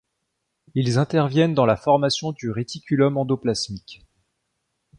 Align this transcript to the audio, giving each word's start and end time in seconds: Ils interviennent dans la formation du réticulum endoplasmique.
Ils 0.73 0.97
interviennent 0.97 1.53
dans 1.53 1.67
la 1.67 1.75
formation 1.77 2.31
du 2.31 2.49
réticulum 2.49 3.17
endoplasmique. 3.17 4.03